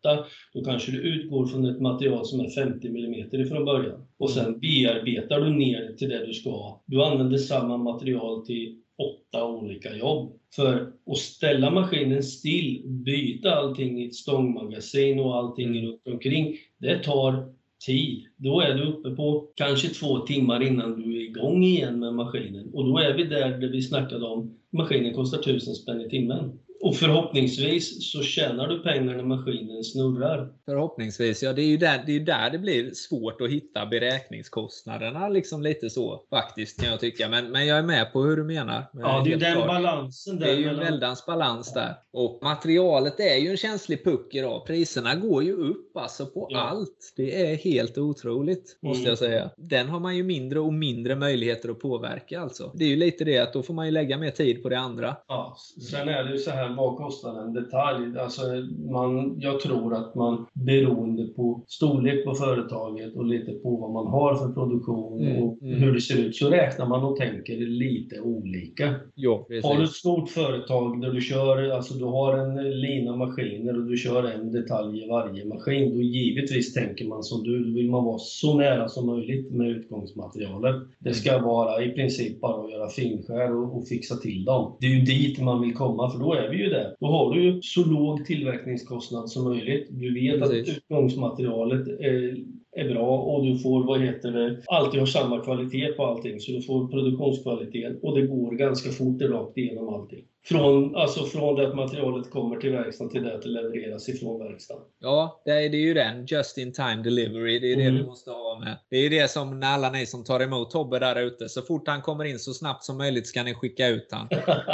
Då 0.55 0.65
kanske 0.65 0.93
du 0.93 0.99
utgår 0.99 1.47
från 1.47 1.65
ett 1.65 1.81
material 1.81 2.27
som 2.27 2.41
är 2.41 2.51
50 2.51 2.89
mm 2.89 3.41
ifrån 3.41 3.65
början. 3.65 4.07
Och 4.19 4.31
sen 4.31 4.61
bearbetar 4.61 5.41
du 5.41 5.51
ner 5.51 5.93
till 5.99 6.09
det 6.09 6.27
du 6.27 6.33
ska. 6.33 6.81
Du 6.87 7.05
använder 7.05 7.39
samma 7.39 7.77
material 7.77 8.47
till 8.47 8.77
åtta 9.01 9.47
olika 9.47 9.97
jobb. 9.97 10.33
För 10.57 10.93
att 11.07 11.19
ställa 11.19 11.71
maskinen 11.71 12.23
still, 12.23 12.83
byta 12.87 13.55
allting 13.55 14.03
i 14.03 14.07
ett 14.07 14.15
stångmagasin 14.15 15.21
och 15.21 15.37
allting 15.37 15.69
mm. 15.69 15.85
runt 15.85 16.07
omkring, 16.07 16.57
det 16.79 16.99
tar 16.99 17.53
tid. 17.87 18.25
Då 18.37 18.61
är 18.61 18.75
du 18.75 18.83
uppe 18.83 19.11
på 19.11 19.49
kanske 19.55 19.89
två 19.89 20.19
timmar 20.19 20.63
innan 20.63 21.01
du 21.01 21.17
är 21.17 21.21
igång 21.21 21.65
igen 21.65 21.99
med 21.99 22.15
maskinen. 22.15 22.71
Och 22.75 22.85
då 22.85 22.99
är 22.99 23.15
vi 23.15 23.25
där, 23.25 23.59
där 23.59 23.69
vi 23.69 23.83
snackade 23.83 24.27
om, 24.27 24.59
maskinen 24.71 25.15
kostar 25.15 25.39
tusen 25.39 25.75
spänn 25.75 26.01
i 26.01 26.09
timmen. 26.09 26.59
Och 26.83 26.97
förhoppningsvis 26.97 28.13
så 28.13 28.23
tjänar 28.23 28.69
du 28.69 28.83
pengar 28.83 29.17
när 29.17 29.23
maskinen 29.23 29.85
snurrar. 29.85 30.53
Förhoppningsvis, 30.65 31.43
ja. 31.43 31.53
Det 31.53 31.63
är 31.63 31.67
ju 31.67 31.77
där 31.77 32.03
det, 32.07 32.17
är 32.17 32.21
där 32.21 32.51
det 32.51 32.59
blir 32.59 32.91
svårt 32.95 33.41
att 33.41 33.51
hitta 33.51 33.87
beräkningskostnaderna. 33.87 35.29
Liksom 35.29 35.63
lite 35.63 35.91
så 35.91 36.25
faktiskt 36.31 36.81
kan 36.81 36.91
jag 36.91 37.01
tycka. 37.01 37.29
Men, 37.29 37.51
men 37.51 37.67
jag 37.67 37.79
är 37.79 37.83
med 37.83 38.13
på 38.13 38.23
hur 38.23 38.37
du 38.37 38.45
menar. 38.45 38.85
Ja, 38.93 39.23
det 39.25 39.33
är 39.33 39.37
den 39.37 39.55
klart. 39.55 39.67
balansen 39.67 40.39
där. 40.39 40.47
Det 40.47 40.53
är 40.53 40.57
ju 40.57 40.69
en 40.69 40.79
väldans 40.79 41.27
balans 41.27 41.73
där. 41.73 41.95
Och 42.13 42.39
materialet 42.43 43.21
är 43.21 43.37
ju 43.37 43.51
en 43.51 43.57
känslig 43.57 44.05
puck 44.05 44.35
idag. 44.35 44.67
Priserna 44.67 45.15
går 45.15 45.43
ju 45.43 45.53
upp 45.53 45.97
alltså 45.97 46.27
på 46.27 46.47
ja. 46.51 46.61
allt. 46.61 47.13
Det 47.17 47.51
är 47.51 47.57
helt 47.57 47.99
otroligt, 47.99 48.79
måste 48.83 49.01
mm. 49.01 49.09
jag 49.09 49.19
säga. 49.19 49.51
Den 49.57 49.89
har 49.89 50.01
man 50.01 50.17
ju 50.17 50.23
mindre 50.23 50.61
och 50.61 50.73
mindre 50.73 51.17
möjligheter 51.17 51.69
att 51.69 51.81
påverka 51.81 52.41
alltså. 52.41 52.73
Det 52.75 52.85
är 52.85 52.89
ju 52.89 52.97
lite 52.97 53.25
det 53.25 53.39
att 53.39 53.53
då 53.53 53.63
får 53.63 53.75
man 53.75 53.87
ju 53.87 53.93
lägga 53.93 54.19
mer 54.19 54.31
tid 54.31 54.63
på 54.63 54.69
det 54.69 54.79
andra. 54.79 55.17
Ja, 55.29 55.57
sen 55.91 56.09
är 56.09 56.25
det 56.25 56.33
ju 56.33 56.39
så 56.39 56.51
här 56.51 56.70
vad 56.77 56.97
kostar 56.97 57.43
en 57.43 57.53
detalj? 57.53 58.19
Alltså 58.19 58.43
man, 58.91 59.41
jag 59.41 59.61
tror 59.61 59.95
att 59.95 60.15
man 60.15 60.47
beroende 60.53 61.27
på 61.27 61.65
storlek 61.69 62.25
på 62.25 62.35
företaget 62.35 63.17
och 63.17 63.25
lite 63.25 63.53
på 63.53 63.77
vad 63.77 63.91
man 63.91 64.07
har 64.07 64.35
för 64.35 64.53
produktion 64.53 65.21
mm, 65.21 65.43
och 65.43 65.63
mm. 65.63 65.83
hur 65.83 65.95
det 65.95 66.01
ser 66.01 66.19
ut 66.19 66.37
så 66.37 66.51
räknar 66.51 66.87
man 66.87 67.05
och 67.05 67.17
tänker 67.17 67.57
lite 67.57 68.21
olika. 68.21 68.95
Ja, 69.15 69.47
har 69.63 69.77
du 69.77 69.85
ett 69.85 69.91
stort 69.91 70.29
företag 70.29 71.01
där 71.01 71.11
du 71.11 71.21
kör, 71.21 71.71
alltså 71.71 71.95
du 71.95 72.05
har 72.05 72.39
en 72.39 72.81
lina 72.81 73.17
maskiner 73.17 73.79
och 73.79 73.87
du 73.87 73.97
kör 73.97 74.25
en 74.25 74.53
detalj 74.53 75.05
i 75.05 75.09
varje 75.09 75.45
maskin, 75.45 75.95
då 75.95 76.03
givetvis 76.03 76.75
tänker 76.75 77.05
man 77.05 77.23
som 77.23 77.43
du, 77.43 77.65
då 77.65 77.75
vill 77.75 77.91
man 77.91 78.05
vara 78.05 78.19
så 78.19 78.55
nära 78.55 78.89
som 78.89 79.07
möjligt 79.07 79.51
med 79.51 79.69
utgångsmaterialet. 79.69 80.77
Det 80.99 81.15
ska 81.15 81.39
vara 81.39 81.85
i 81.85 81.89
princip 81.89 82.41
bara 82.41 82.65
att 82.65 82.71
göra 82.71 82.89
finskär 82.89 83.57
och, 83.57 83.77
och 83.77 83.89
fixa 83.89 84.17
till 84.17 84.45
dem. 84.45 84.77
Det 84.81 84.87
är 84.87 84.91
ju 84.91 85.01
dit 85.01 85.41
man 85.41 85.61
vill 85.61 85.75
komma 85.75 86.11
för 86.11 86.19
då 86.19 86.33
är 86.35 86.51
vi 86.51 86.60
ju 86.61 86.71
det. 86.71 86.97
Då 87.01 87.07
har 87.07 87.35
du 87.35 87.43
ju 87.45 87.63
så 87.63 87.85
låg 87.85 88.25
tillverkningskostnad 88.25 89.31
som 89.31 89.45
möjligt. 89.45 89.89
Du 89.91 90.15
vet 90.15 90.41
Precis. 90.41 90.69
att 90.69 90.77
utgångsmaterialet 90.77 91.89
är 91.89 92.37
är 92.77 92.89
bra 92.89 93.19
och 93.19 93.45
du 93.45 93.59
får, 93.59 93.87
vad 93.87 94.01
heter 94.01 94.31
det, 94.31 94.63
alltid 94.67 95.01
har 95.01 95.07
samma 95.07 95.41
kvalitet 95.41 95.93
på 95.93 96.07
allting. 96.07 96.41
Så 96.41 96.53
du 96.53 96.63
får 96.63 96.89
produktionskvalitet 96.89 97.99
och 98.03 98.19
det 98.19 98.27
går 98.27 98.51
ganska 98.51 98.91
fort 98.91 99.23
rakt 99.23 99.57
igenom 99.57 99.95
allting. 99.95 100.25
Från, 100.45 100.97
alltså 100.97 101.25
från 101.25 101.57
det 101.57 101.69
att 101.69 101.77
materialet 101.77 102.31
kommer 102.31 102.57
till 102.57 102.73
verkstaden 102.73 103.13
till 103.13 103.23
det 103.23 103.35
att 103.35 103.43
det 103.43 103.49
levereras 103.49 104.09
ifrån 104.09 104.39
verkstaden. 104.39 104.83
Ja, 105.01 105.43
det 105.45 105.51
är, 105.51 105.69
det 105.69 105.77
är 105.77 105.81
ju 105.81 105.95
den. 105.95 106.27
Just 106.27 106.59
in 106.59 106.73
time 106.73 107.03
delivery. 107.03 107.59
Det 107.59 107.73
är 107.73 107.77
det 107.77 107.83
mm. 107.83 107.95
du 107.95 108.07
måste 108.07 108.31
ha 108.31 108.59
med. 108.61 108.79
Det 108.91 108.97
är 108.97 109.11
det 109.11 109.31
som 109.31 109.61
när 109.61 109.75
alla 109.75 109.91
ni 109.91 110.07
som 110.07 110.25
tar 110.25 110.41
emot 110.41 110.71
Tobbe 110.71 110.99
där 110.99 111.21
ute. 111.21 111.49
Så 111.49 111.63
fort 111.63 111.89
han 111.89 112.03
kommer 112.03 112.25
in 112.25 112.39
så 112.39 112.53
snabbt 112.53 112.85
som 112.85 112.99
möjligt 112.99 113.27
ska 113.27 113.43
ni 113.43 113.55
skicka 113.55 113.89
ut 113.89 114.09
han. 114.11 114.29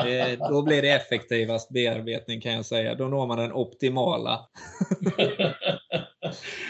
Det, 0.05 0.37
då 0.51 0.63
blir 0.63 0.83
det 0.83 0.91
effektivast 0.91 1.73
bearbetning 1.73 2.41
kan 2.41 2.53
jag 2.53 2.67
säga. 2.67 2.95
Då 2.95 3.05
når 3.05 3.27
man 3.27 3.39
den 3.39 3.53
optimala. 3.53 4.41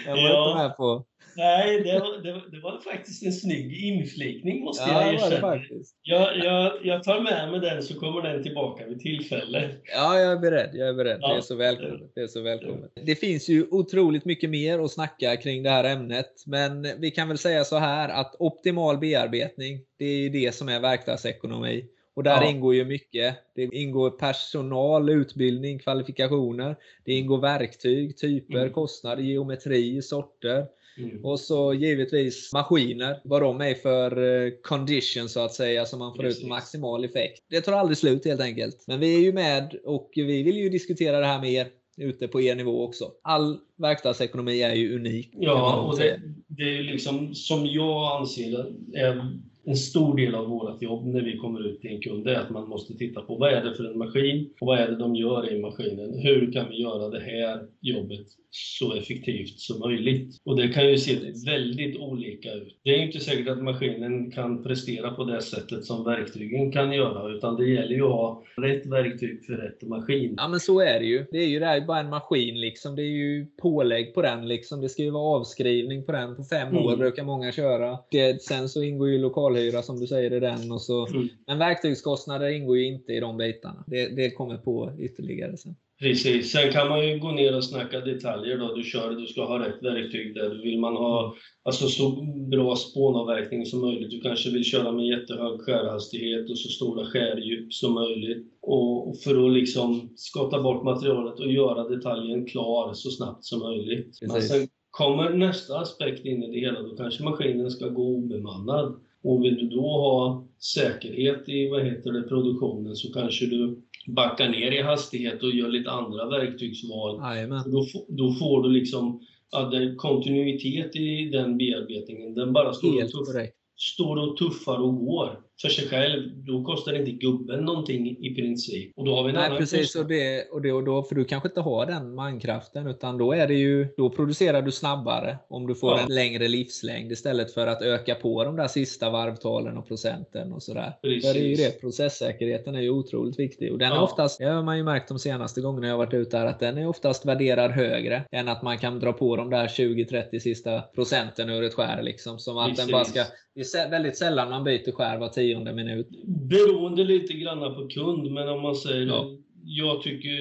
jag 0.07 0.13
var 0.13 0.29
ja. 0.29 0.51
inte 0.51 0.63
med 0.63 0.77
på. 0.77 1.05
Nej, 1.37 1.83
det 1.83 1.99
var, 1.99 2.23
det, 2.23 2.43
det 2.51 2.61
var 2.61 2.81
faktiskt 2.81 3.23
en 3.23 3.33
snygg 3.33 3.85
inflikning 3.85 4.65
måste 4.65 4.91
ja, 4.91 5.13
jag 5.13 5.15
erkänna. 5.15 5.63
Jag, 6.03 6.39
jag, 6.39 6.73
jag 6.83 7.03
tar 7.05 7.21
med 7.21 7.51
mig 7.51 7.61
den 7.61 7.83
så 7.83 8.01
kommer 8.01 8.23
den 8.23 8.43
tillbaka 8.43 8.87
vid 8.87 9.01
tillfälle. 9.01 9.71
Ja, 9.95 10.19
jag 10.19 10.33
är 10.33 10.37
beredd. 10.37 10.71
Jag 10.73 10.89
är 10.89 10.95
beredd. 10.95 11.19
Ja. 11.21 11.29
Det, 11.29 11.37
är 11.37 11.41
så 11.41 11.57
välkommet. 11.57 12.11
det 12.15 12.21
är 12.21 12.27
så 12.27 12.43
välkommet. 12.43 12.93
Det 12.95 13.15
finns 13.15 13.49
ju 13.49 13.67
otroligt 13.71 14.25
mycket 14.25 14.51
mer 14.51 14.79
att 14.79 14.91
snacka 14.91 15.37
kring 15.37 15.63
det 15.63 15.71
här 15.71 15.85
ämnet. 15.85 16.33
Men 16.47 16.87
vi 17.01 17.11
kan 17.11 17.29
väl 17.29 17.39
säga 17.39 17.65
så 17.65 17.79
här 17.79 18.09
att 18.09 18.37
optimal 18.39 18.99
bearbetning, 18.99 19.81
det 19.99 20.05
är 20.05 20.31
det 20.31 20.55
som 20.55 20.69
är 20.69 20.81
verktygsekonomi. 20.81 21.85
Och 22.17 22.23
där 22.23 22.43
ja. 22.43 22.51
ingår 22.51 22.75
ju 22.75 22.85
mycket. 22.85 23.37
Det 23.55 23.63
ingår 23.63 24.11
personal, 24.11 25.11
utbildning, 25.11 25.79
kvalifikationer. 25.79 26.77
Det 27.05 27.13
ingår 27.13 27.41
verktyg, 27.41 28.19
typer, 28.19 28.59
mm. 28.59 28.73
kostnader, 28.73 29.23
geometri, 29.23 30.03
sorter. 30.03 30.67
Mm. 30.99 31.25
Och 31.25 31.41
så 31.41 31.75
givetvis 31.75 32.53
maskiner, 32.53 33.21
vad 33.25 33.43
de 33.43 33.61
är 33.61 33.75
för 33.75 34.45
eh, 34.47 34.53
condition 34.63 35.29
så 35.29 35.41
att 35.41 35.55
säga, 35.55 35.87
så 35.87 35.99
man 35.99 36.15
får 36.17 36.23
Precis. 36.23 36.43
ut 36.43 36.49
maximal 36.49 37.05
effekt. 37.05 37.43
Det 37.51 37.61
tar 37.61 37.73
aldrig 37.73 37.99
slut 37.99 38.25
helt 38.25 38.41
enkelt. 38.41 38.85
Men 38.87 39.01
vi 39.01 39.17
är 39.17 39.21
ju 39.21 39.33
med 39.33 39.77
och 39.85 40.11
vi 40.15 40.43
vill 40.43 40.57
ju 40.57 40.69
diskutera 40.69 41.21
det 41.21 41.27
här 41.27 41.41
med 41.41 41.53
er 41.53 41.67
ute 41.97 42.29
på 42.29 42.41
er 42.41 42.55
nivå 42.55 42.85
också. 42.85 43.13
All 43.23 43.59
verkstadsekonomi 43.77 44.63
är 44.63 44.75
ju 44.75 44.97
unik. 44.97 45.31
Ja, 45.33 45.81
och 45.81 45.99
det, 45.99 46.21
det 46.47 46.79
är 46.79 46.83
liksom 46.83 47.35
som 47.35 47.67
jag 47.67 48.21
anser 48.21 48.73
är 48.95 49.39
en 49.67 49.77
stor 49.77 50.17
del 50.17 50.35
av 50.35 50.49
vårt 50.49 50.83
jobb 50.83 51.07
när 51.07 51.23
vi 51.23 51.37
kommer 51.37 51.67
ut 51.67 51.81
till 51.81 51.91
en 51.91 52.01
kund 52.01 52.29
är 52.29 52.35
att 52.35 52.51
man 52.51 52.69
måste 52.69 52.95
titta 52.95 53.21
på 53.21 53.37
vad 53.37 53.53
är 53.53 53.65
det 53.65 53.75
för 53.75 53.85
en 53.85 53.99
maskin 53.99 54.51
och 54.61 54.67
vad 54.67 54.79
är 54.79 54.89
det 54.89 54.97
de 54.97 55.15
gör 55.15 55.53
i 55.53 55.61
maskinen? 55.61 56.19
Hur 56.19 56.53
kan 56.53 56.69
vi 56.69 56.83
göra 56.83 57.09
det 57.09 57.21
här 57.21 57.61
jobbet 57.81 58.27
så 58.51 58.95
effektivt 58.95 59.61
som 59.61 59.79
möjligt? 59.79 60.41
Och 60.45 60.57
det 60.57 60.69
kan 60.69 60.91
ju 60.91 60.99
se 60.99 61.17
väldigt 61.47 62.01
olika 62.01 62.53
ut. 62.53 62.81
Det 62.83 62.91
är 62.91 63.07
inte 63.07 63.21
säkert 63.21 63.49
att 63.49 63.63
maskinen 63.63 64.31
kan 64.31 64.63
prestera 64.63 65.11
på 65.11 65.25
det 65.25 65.43
sättet 65.43 65.85
som 65.85 66.05
verktygen 66.05 66.73
kan 66.73 66.93
göra, 66.93 67.37
utan 67.37 67.57
det 67.57 67.69
gäller 67.69 67.95
ju 67.95 68.03
att 68.03 68.11
ha 68.11 68.43
rätt 68.57 68.87
verktyg 68.87 69.45
för 69.47 69.53
rätt 69.53 69.83
maskin. 69.83 70.35
Ja, 70.37 70.49
men 70.49 70.61
så 70.61 70.81
är 70.81 71.01
det 71.01 71.07
ju. 71.07 71.27
Det 71.31 71.39
är 71.39 71.49
ju 71.49 71.59
det 71.59 71.67
här, 71.67 71.87
bara 71.87 72.01
en 72.01 72.11
maskin 72.11 72.61
liksom. 72.61 72.97
Det 72.97 73.03
är 73.03 73.17
ju 73.17 73.47
pålägg 73.63 74.15
på 74.15 74.23
den 74.23 74.49
liksom. 74.49 74.81
Det 74.81 74.89
ska 74.89 75.03
ju 75.03 75.11
vara 75.11 75.39
avskrivning 75.41 76.05
på 76.05 76.13
den. 76.13 76.37
På 76.37 76.45
fem 76.45 76.69
mm. 76.69 76.85
år 76.85 76.97
brukar 76.97 77.25
många 77.25 77.53
köra. 77.53 77.99
Sen 78.41 78.69
så 78.69 78.83
ingår 78.83 79.09
ju 79.09 79.19
lokal 79.19 79.56
lokalhyra 79.57 79.83
som 79.83 80.01
du 80.01 80.07
säger 80.07 80.33
i 80.33 80.41
den. 80.41 80.73
Och 80.73 80.83
så, 80.83 81.07
mm. 81.07 81.29
Men 81.47 81.59
verktygskostnader 81.59 82.49
ingår 82.49 82.77
ju 82.77 82.87
inte 82.87 83.13
i 83.13 83.21
de 83.21 83.37
bitarna. 83.37 83.85
Det, 83.87 84.17
det 84.17 84.31
kommer 84.31 84.57
på 84.57 84.93
ytterligare 84.99 85.57
sen. 85.57 85.75
Precis. 85.99 86.53
Sen 86.53 86.73
kan 86.73 86.89
man 86.89 87.09
ju 87.09 87.19
gå 87.19 87.31
ner 87.31 87.57
och 87.57 87.65
snacka 87.65 88.01
detaljer 88.01 88.59
då. 88.59 88.75
Du 88.75 88.83
kör, 88.83 89.11
du 89.11 89.27
ska 89.27 89.45
ha 89.45 89.59
rätt 89.59 89.83
verktyg 89.83 90.35
där. 90.35 90.63
Vill 90.63 90.81
man 90.81 90.97
ha 90.97 91.35
alltså, 91.65 91.89
så 91.89 92.11
bra 92.51 92.77
spånavverkning 92.77 93.67
som 93.67 93.81
möjligt. 93.81 94.11
Du 94.11 94.21
kanske 94.21 94.51
vill 94.51 94.65
köra 94.65 94.93
med 94.93 95.07
jättehög 95.07 95.61
skärhastighet 95.61 96.51
och 96.51 96.59
så 96.59 96.69
stora 96.69 97.05
skärdjup 97.05 97.73
som 97.73 97.95
möjligt. 97.95 98.47
Och 98.63 99.19
för 99.25 99.47
att 99.47 99.53
liksom 99.53 100.13
skotta 100.17 100.63
bort 100.63 100.85
materialet 100.85 101.41
och 101.41 101.53
göra 101.53 101.89
detaljen 101.89 102.47
klar 102.47 102.93
så 102.95 103.11
snabbt 103.11 103.45
som 103.45 103.59
möjligt. 103.59 104.07
Precis. 104.07 104.33
Men 104.33 104.43
sen 104.43 104.69
kommer 104.91 105.31
nästa 105.31 105.79
aspekt 105.79 106.25
in 106.25 106.43
i 106.43 106.53
det 106.53 106.67
hela. 106.67 106.83
Då 106.83 106.97
kanske 106.97 107.25
maskinen 107.25 107.71
ska 107.71 107.89
gå 107.89 108.03
obemannad. 108.03 109.01
Och 109.27 109.45
vill 109.45 109.57
du 109.57 109.69
då 109.69 109.83
ha 109.83 110.47
säkerhet 110.75 111.49
i 111.49 111.69
vad 111.69 111.85
heter 111.85 112.13
det, 112.13 112.23
produktionen 112.23 112.97
så 112.97 113.13
kanske 113.13 113.47
du 113.47 113.83
backar 114.07 114.49
ner 114.49 114.73
i 114.73 114.83
hastighet 114.83 115.43
och 115.43 115.51
gör 115.51 115.69
lite 115.69 115.91
andra 115.91 116.29
verktygsval. 116.29 117.21
Då, 117.67 117.87
då, 118.09 118.33
får 118.33 118.63
du 118.63 118.69
liksom 118.69 119.21
ja, 119.51 119.71
kontinuitet 119.97 120.97
i 120.97 121.31
den 121.31 121.59
bearbetningen. 121.59 122.35
Den 122.35 122.53
bara 122.53 122.73
står 122.73 123.05
och, 123.05 123.11
tuff, 123.11 123.37
står 123.77 124.17
och 124.17 124.37
tuffar 124.37 124.79
och 124.79 124.97
går 124.97 125.46
för 125.63 125.69
sig 125.69 125.89
själv, 125.89 126.31
då 126.35 126.65
kostar 126.65 126.93
inte 126.93 127.11
gubben 127.11 127.65
någonting 127.65 128.17
i 128.27 128.35
princip. 128.35 128.93
Och 128.97 129.05
då 129.05 129.17
har 129.17 129.23
vi 129.23 129.29
en 129.29 129.35
Nej, 129.35 129.47
annan 129.47 129.59
precis. 129.59 129.97
Och 129.97 130.07
det, 130.07 130.49
och 130.51 130.63
det, 130.63 130.73
och 130.73 130.85
då, 130.85 131.03
för 131.03 131.15
du 131.15 131.25
kanske 131.25 131.49
inte 131.49 131.61
har 131.61 131.87
den 131.87 132.15
mankraften, 132.15 132.87
utan 132.87 133.19
då, 133.19 133.33
är 133.33 133.47
det 133.47 133.55
ju, 133.55 133.89
då 133.97 134.11
producerar 134.11 134.63
du 134.63 134.73
snabbare 134.73 135.39
om 135.49 135.67
du 135.67 135.75
får 135.75 135.93
ja. 135.93 136.01
en 136.01 136.15
längre 136.15 136.49
livslängd 136.49 137.13
istället 137.13 137.55
för 137.55 137.67
att 137.67 137.83
öka 137.83 138.15
på 138.15 138.45
de 138.45 138.57
där 138.57 138.69
sista 138.69 139.11
varvtalen 139.11 139.77
och 139.77 139.89
procenten 139.89 140.53
och 140.53 140.63
sådär. 140.63 140.93
Precis. 141.03 141.27
För 141.27 141.35
det 141.35 141.41
är 141.41 141.49
ju 141.49 141.57
det, 141.57 141.81
processsäkerheten 141.81 142.75
är 142.75 142.81
ju 142.81 142.91
otroligt 142.91 143.39
viktig. 143.39 143.73
Och 143.73 143.79
den 143.79 143.89
ja. 143.89 143.97
är 143.97 144.03
oftast, 144.03 144.39
det 144.39 144.45
har 144.45 144.63
man 144.63 144.77
ju 144.77 144.85
märkt 144.85 145.09
de 145.09 145.19
senaste 145.19 145.61
gångerna 145.61 145.87
jag 145.87 145.99
varit 145.99 146.15
ute 146.15 146.39
här, 146.39 146.47
att 146.47 146.61
den 146.61 146.79
är 146.79 146.89
oftast 146.89 147.27
värderad 147.27 147.71
högre 147.71 148.23
än 148.31 148.49
att 148.49 148.63
man 148.63 148.79
kan 148.79 149.01
dra 149.01 149.13
på 149.13 149.37
de 149.37 149.51
där 149.51 149.67
20-30 149.67 150.39
sista 150.39 150.81
procenten 150.81 151.51
ur 151.51 151.63
ett 151.63 151.75
skär. 151.75 152.03
Liksom, 152.03 152.39
som 152.39 152.59
att 152.59 152.77
den 152.77 152.91
bara 152.91 153.05
ska, 153.05 153.25
det 153.55 153.61
är 153.61 153.91
väldigt 153.91 154.17
sällan 154.17 154.51
man 154.51 154.65
byter 154.65 154.93
skär 154.93 155.19
var 155.19 155.29
tionde 155.47 155.73
minut. 155.73 156.09
Beroende 156.27 157.05
lite 157.05 157.33
grann 157.33 157.75
på 157.75 157.89
kund, 157.89 158.31
men 158.31 158.49
om 158.49 158.63
man 158.63 158.77
säger 158.77 159.07
ja. 159.07 159.31
Jag 159.69 160.03
tycker 160.03 160.39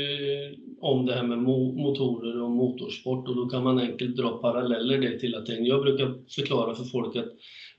om 0.82 1.06
det 1.06 1.14
här 1.14 1.24
med 1.24 1.38
motorer 1.38 2.42
och 2.42 2.52
motorsport 2.52 3.28
och 3.28 3.36
då 3.36 3.46
kan 3.46 3.64
man 3.64 3.80
enkelt 3.80 4.18
dra 4.18 4.38
paralleller 4.38 4.98
det 4.98 5.20
till 5.20 5.36
att 5.36 5.50
jag 5.50 5.82
brukar 5.82 6.14
förklara 6.36 6.76
för 6.76 6.84
folk 6.84 7.16
att 7.16 7.32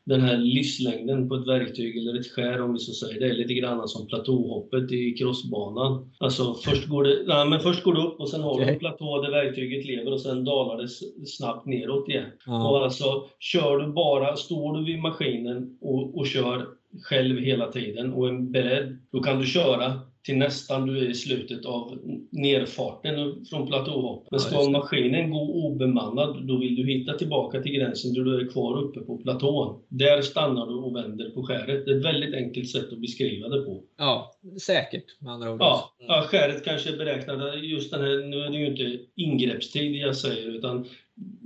den 0.06 0.20
här 0.20 0.38
livslängden 0.38 1.28
på 1.28 1.34
ett 1.34 1.46
verktyg 1.46 1.96
eller 1.96 2.20
ett 2.20 2.32
skär 2.32 2.62
om 2.62 2.72
vi 2.72 2.78
så 2.78 2.92
säger, 2.92 3.20
det 3.20 3.26
är 3.26 3.34
lite 3.34 3.54
grann 3.54 3.88
som 3.88 4.06
platåhoppet 4.06 4.92
i 4.92 5.12
crossbanan. 5.12 6.10
Alltså 6.18 6.54
först 6.54 6.86
går 6.86 7.04
det, 7.04 7.22
nej, 7.26 7.48
men 7.48 7.60
först 7.60 7.82
går 7.82 7.94
det 7.94 8.00
upp 8.00 8.20
och 8.20 8.28
sen 8.28 8.42
har 8.42 8.60
du 8.60 8.64
en 8.64 8.78
platå 8.78 9.22
där 9.22 9.30
verktyget 9.30 9.86
lever 9.86 10.12
och 10.12 10.20
sen 10.20 10.44
dalar 10.44 10.82
det 10.82 10.88
snabbt 11.26 11.66
neråt 11.66 12.08
igen. 12.08 12.30
Ja. 12.46 12.70
Och 12.70 12.84
alltså 12.84 13.24
kör 13.40 13.78
du 13.78 13.92
bara, 13.92 14.36
står 14.36 14.78
du 14.78 14.84
vid 14.84 14.98
maskinen 14.98 15.78
och, 15.80 16.18
och 16.18 16.26
kör 16.26 16.66
själv 17.02 17.38
hela 17.38 17.72
tiden 17.72 18.12
och 18.12 18.28
är 18.28 18.50
beredd, 18.50 18.98
då 19.12 19.20
kan 19.22 19.40
du 19.40 19.46
köra 19.46 20.00
till 20.26 20.36
nästan 20.36 20.86
du 20.86 20.98
är 20.98 21.10
i 21.10 21.14
slutet 21.14 21.66
av 21.66 21.98
nerfarten 22.32 23.44
från 23.50 23.66
platåhopp. 23.66 24.28
Men 24.30 24.40
ska 24.40 24.70
maskinen 24.70 25.30
gå 25.30 25.66
obemannad, 25.66 26.46
då 26.46 26.58
vill 26.58 26.76
du 26.76 26.86
hitta 26.86 27.18
tillbaka 27.18 27.62
till 27.62 27.72
gränsen 27.72 28.14
där 28.14 28.22
du 28.22 28.40
är 28.40 28.48
kvar 28.48 28.82
uppe 28.82 29.00
på 29.00 29.18
platån. 29.18 29.82
Där 29.88 30.22
stannar 30.22 30.66
du 30.66 30.74
och 30.74 30.96
vänder 30.96 31.30
på 31.30 31.42
skäret. 31.42 31.86
Det 31.86 31.92
är 31.92 31.98
ett 31.98 32.04
väldigt 32.04 32.34
enkelt 32.34 32.70
sätt 32.70 32.92
att 32.92 33.00
beskriva 33.00 33.48
det 33.48 33.62
på. 33.62 33.82
Ja, 33.98 34.32
säkert 34.60 35.20
med 35.20 35.32
andra 35.32 35.52
ord. 35.52 35.60
Ja, 35.60 35.90
ja 36.08 36.24
skäret 36.28 36.64
kanske 36.64 36.92
är 36.92 36.96
beräknat, 36.96 37.62
just 37.62 37.90
den 37.90 38.00
här, 38.00 38.28
nu 38.28 38.40
är 38.40 38.50
det 38.50 38.58
ju 38.58 38.66
inte 38.66 39.04
ingreppstid 39.16 39.96
jag 39.96 40.16
säger, 40.16 40.48
utan 40.48 40.86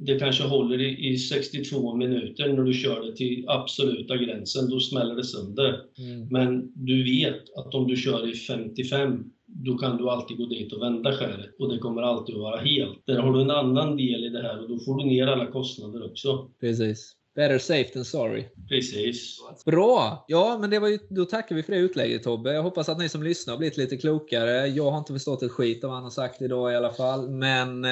det 0.06 0.18
kanske 0.18 0.44
håller 0.44 0.80
i, 0.80 1.18
62 1.18 1.94
minuter 1.96 2.52
när 2.52 2.62
du 2.62 2.72
kör 2.72 3.06
det 3.06 3.16
till 3.16 3.44
absoluta 3.48 4.16
gränsen, 4.16 4.70
då 4.70 4.80
smäller 4.80 5.14
det 5.14 5.24
sönder. 5.24 5.80
Mm. 5.98 6.28
Men 6.30 6.72
du 6.74 7.04
vet 7.04 7.56
att 7.56 7.74
om 7.74 7.86
du 7.88 7.96
kör 7.96 8.30
i 8.30 8.34
55, 8.34 9.24
då 9.46 9.78
kan 9.78 9.96
du 9.96 10.10
alltid 10.10 10.36
gå 10.36 10.46
dit 10.46 10.72
och 10.72 10.82
vända 10.82 11.12
skäret 11.12 11.54
och 11.58 11.72
det 11.72 11.78
kommer 11.78 12.02
alltid 12.02 12.34
att 12.34 12.40
vara 12.40 12.60
helt. 12.60 13.06
Där 13.06 13.18
har 13.18 13.32
du 13.32 13.40
en 13.40 13.50
annan 13.50 13.96
del 13.96 14.24
i 14.24 14.28
det 14.28 14.42
här 14.42 14.62
och 14.62 14.68
då 14.68 14.78
får 14.78 14.98
du 14.98 15.04
ner 15.04 15.26
alla 15.26 15.46
kostnader 15.46 16.10
också. 16.10 16.50
Precis. 16.60 17.16
Better 17.40 17.58
safe 17.58 17.90
than 17.92 18.04
sorry. 18.04 18.44
Precis. 18.68 19.38
Bra! 19.66 20.24
Ja, 20.28 20.58
men 20.60 20.70
det 20.70 20.78
var 20.78 20.88
ju, 20.88 20.98
då 21.08 21.24
tackar 21.24 21.56
vi 21.56 21.62
för 21.62 21.72
det 21.72 21.78
utlägget 21.78 22.22
Tobbe. 22.22 22.52
Jag 22.52 22.62
hoppas 22.62 22.88
att 22.88 22.98
ni 22.98 23.08
som 23.08 23.22
lyssnar 23.22 23.54
har 23.54 23.58
blivit 23.58 23.76
lite 23.76 23.96
klokare. 23.96 24.66
Jag 24.66 24.90
har 24.90 24.98
inte 24.98 25.12
förstått 25.12 25.42
ett 25.42 25.52
skit 25.52 25.84
av 25.84 25.90
vad 25.90 25.96
han 25.96 26.04
har 26.04 26.10
sagt 26.10 26.42
idag 26.42 26.72
i 26.72 26.76
alla 26.76 26.92
fall. 26.92 27.30
Men 27.30 27.84
eh, 27.84 27.90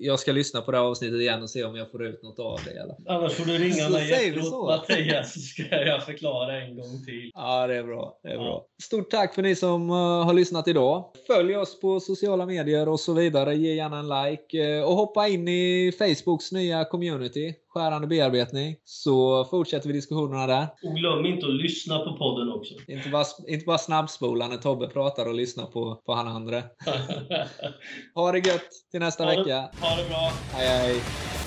jag 0.00 0.20
ska 0.20 0.32
lyssna 0.32 0.60
på 0.60 0.70
det 0.70 0.78
här 0.78 0.84
avsnittet 0.84 1.20
igen 1.20 1.42
och 1.42 1.50
se 1.50 1.64
om 1.64 1.76
jag 1.76 1.90
får 1.90 2.06
ut 2.06 2.22
något 2.22 2.38
av 2.38 2.60
det 2.64 2.72
fall. 3.06 3.16
Annars 3.16 3.32
får 3.32 3.44
du 3.44 3.58
ringa 3.58 3.88
mig 3.88 4.12
efteråt 4.12 4.66
Mattias, 4.66 5.34
så 5.34 5.40
ska 5.40 5.62
jag 5.62 6.04
förklara 6.04 6.62
en 6.62 6.76
gång 6.76 7.04
till. 7.06 7.30
Ja, 7.34 7.66
det 7.66 7.76
är 7.76 7.84
bra. 7.84 8.18
Det 8.22 8.28
är 8.28 8.34
ja. 8.34 8.42
bra. 8.42 8.66
Stort 8.82 9.10
tack 9.10 9.34
för 9.34 9.42
ni 9.42 9.56
som 9.56 9.90
uh, 9.90 9.96
har 10.24 10.34
lyssnat 10.34 10.68
idag. 10.68 11.04
Följ 11.26 11.56
oss 11.56 11.80
på 11.80 12.00
sociala 12.00 12.46
medier 12.46 12.88
och 12.88 13.00
så 13.00 13.12
vidare. 13.12 13.54
Ge 13.54 13.74
gärna 13.74 13.98
en 13.98 14.08
like. 14.08 14.78
Uh, 14.78 14.84
och 14.84 14.94
hoppa 14.94 15.28
in 15.28 15.48
i 15.48 15.92
Facebooks 15.98 16.52
nya 16.52 16.84
community 16.84 17.54
skärande 17.74 18.06
bearbetning, 18.06 18.76
så 18.84 19.44
fortsätter 19.44 19.88
vi 19.88 19.92
diskussionerna 19.92 20.46
där. 20.46 20.68
Och 20.82 20.94
glöm 20.94 21.26
inte 21.26 21.46
att 21.46 21.52
lyssna 21.52 21.98
på 21.98 22.16
podden 22.16 22.52
också. 22.52 22.74
Inte 22.88 23.08
bara, 23.08 23.24
inte 23.48 23.64
bara 23.66 23.78
snabbspola 23.78 24.48
när 24.48 24.56
Tobbe 24.56 24.88
pratar 24.88 25.26
och 25.26 25.34
lyssna 25.34 25.66
på, 25.66 26.02
på 26.06 26.14
han 26.14 26.28
andra. 26.28 26.56
ha 28.14 28.32
det 28.32 28.38
gött 28.38 28.70
till 28.90 29.00
nästa 29.00 29.24
ha 29.24 29.30
vecka. 29.30 29.44
Det, 29.44 29.70
ha 29.80 29.96
det 29.96 30.08
bra. 30.08 30.32
Hej 30.52 30.68
hej. 30.68 31.31